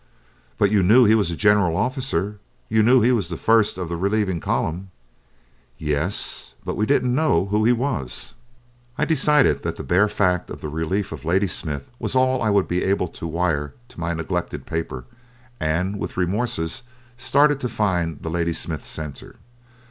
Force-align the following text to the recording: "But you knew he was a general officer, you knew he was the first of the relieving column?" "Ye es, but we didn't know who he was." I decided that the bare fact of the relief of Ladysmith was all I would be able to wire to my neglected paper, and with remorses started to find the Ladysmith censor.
"But 0.57 0.71
you 0.71 0.81
knew 0.81 1.05
he 1.05 1.13
was 1.13 1.29
a 1.29 1.35
general 1.35 1.77
officer, 1.77 2.39
you 2.69 2.81
knew 2.81 3.01
he 3.01 3.11
was 3.11 3.29
the 3.29 3.37
first 3.37 3.77
of 3.77 3.87
the 3.87 3.95
relieving 3.95 4.39
column?" 4.39 4.89
"Ye 5.77 5.93
es, 5.93 6.55
but 6.65 6.75
we 6.75 6.87
didn't 6.87 7.13
know 7.13 7.45
who 7.45 7.65
he 7.65 7.71
was." 7.71 8.33
I 8.97 9.05
decided 9.05 9.61
that 9.61 9.75
the 9.75 9.83
bare 9.83 10.07
fact 10.07 10.49
of 10.49 10.61
the 10.61 10.69
relief 10.69 11.11
of 11.11 11.23
Ladysmith 11.23 11.85
was 11.99 12.15
all 12.15 12.41
I 12.41 12.49
would 12.49 12.67
be 12.67 12.83
able 12.83 13.09
to 13.09 13.27
wire 13.27 13.75
to 13.89 13.99
my 13.99 14.15
neglected 14.15 14.65
paper, 14.65 15.05
and 15.59 15.99
with 15.99 16.17
remorses 16.17 16.81
started 17.15 17.59
to 17.59 17.69
find 17.69 18.23
the 18.23 18.31
Ladysmith 18.31 18.87
censor. 18.87 19.35